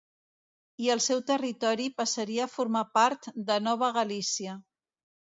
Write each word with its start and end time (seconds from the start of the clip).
I 0.85 0.87
el 0.93 1.01
seu 1.07 1.19
territori 1.31 1.85
passaria 1.99 2.47
a 2.49 2.51
formar 2.53 2.81
part 2.99 3.27
de 3.51 3.57
Nova 3.67 3.91
Galícia. 3.99 4.57